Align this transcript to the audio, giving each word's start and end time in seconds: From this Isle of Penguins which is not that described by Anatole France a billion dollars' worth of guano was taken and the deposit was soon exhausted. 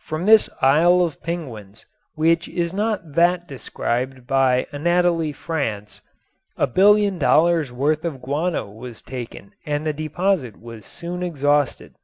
From 0.00 0.26
this 0.26 0.50
Isle 0.60 1.00
of 1.00 1.22
Penguins 1.22 1.86
which 2.14 2.48
is 2.50 2.74
not 2.74 3.14
that 3.14 3.48
described 3.48 4.26
by 4.26 4.66
Anatole 4.72 5.32
France 5.32 6.02
a 6.58 6.66
billion 6.66 7.18
dollars' 7.18 7.72
worth 7.72 8.04
of 8.04 8.20
guano 8.20 8.68
was 8.70 9.00
taken 9.00 9.54
and 9.64 9.86
the 9.86 9.94
deposit 9.94 10.60
was 10.60 10.84
soon 10.84 11.22
exhausted. 11.22 11.94